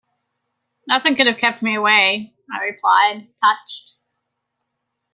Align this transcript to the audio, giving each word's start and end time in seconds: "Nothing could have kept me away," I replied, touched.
"Nothing 0.87 1.13
could 1.13 1.27
have 1.27 1.37
kept 1.37 1.61
me 1.61 1.75
away," 1.75 2.33
I 2.51 2.57
replied, 2.63 3.21
touched. 3.39 3.97